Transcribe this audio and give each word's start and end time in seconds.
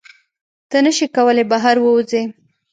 ته 0.69 0.77
نشې 0.85 1.07
کولی 1.15 1.43
بهر 1.51 1.75
ووځې. 1.81 2.21